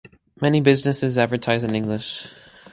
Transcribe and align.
Many 0.41 0.61
businesses 0.61 1.19
advertise 1.19 1.63
in 1.63 1.75
English. 1.75 2.27